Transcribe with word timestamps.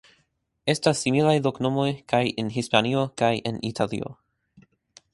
Estas 0.73 1.01
similaj 1.07 1.35
loknomoj 1.47 1.87
kaj 2.13 2.23
en 2.45 2.51
Hispanio 2.57 3.07
kaj 3.23 3.33
en 3.51 3.61
Italio. 3.73 4.15